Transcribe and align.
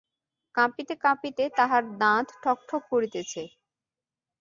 কাঁপিতে 0.55 0.93
কাঁপিতে 1.03 1.43
তাহার 1.57 1.83
দাঁত 2.01 2.27
ঠক 2.43 2.57
ঠক 2.69 2.81
করিতেছে। 2.91 3.41